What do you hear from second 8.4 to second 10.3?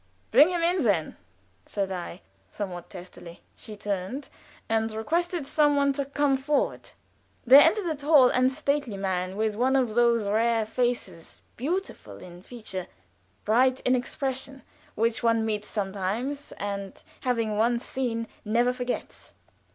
stately man, with one of those